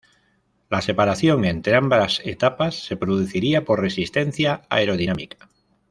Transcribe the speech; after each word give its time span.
La 0.67 0.81
separación 0.81 1.45
entre 1.45 1.75
ambas 1.75 2.21
etapas 2.25 2.85
se 2.87 2.97
produciría 2.97 3.65
por 3.65 3.79
resistencia 3.81 4.63
aerodinámica. 4.67 5.47